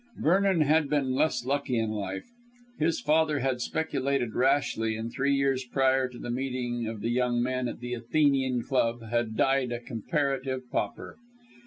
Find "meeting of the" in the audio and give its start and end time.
6.31-7.11